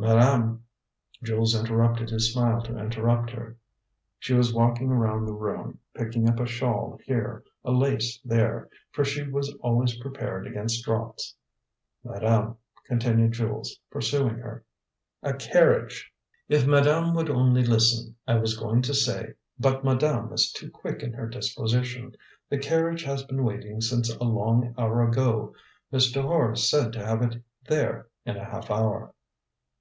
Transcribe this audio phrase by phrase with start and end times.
[0.00, 0.64] "Madame"
[1.24, 3.56] Jules interrupted his smile to interrupt her.
[4.20, 9.04] She was walking around the room, picking up a shawl here, a lace there; for
[9.04, 11.34] she was always prepared against draughts.
[12.04, 12.54] "Madame"
[12.86, 14.64] continued Jules, pursuing her.
[15.24, 16.12] "A carriage."
[16.48, 21.02] "If madame would only listen, I was going to say but madame is too quick
[21.02, 22.14] in her disposition
[22.48, 25.54] the carriage has been waiting since a long hour ago.
[25.92, 26.22] Mr.
[26.22, 29.12] Horace said to have it there in a half hour."